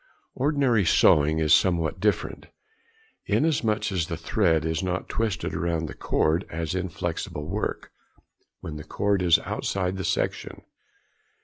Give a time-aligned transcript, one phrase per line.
[0.33, 2.47] Ordinary Sewing is somewhat different,
[3.27, 7.91] inasmuch as the thread is not twisted round the cord, as in flexible work,
[8.61, 10.63] when the cord is outside the section.